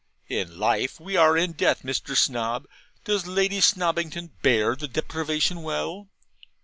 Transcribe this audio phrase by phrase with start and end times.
[0.29, 2.17] In life we are in death, Mr.
[2.17, 2.65] Snob.
[3.03, 6.09] Does Lady Snobbington bear the deprivation well?'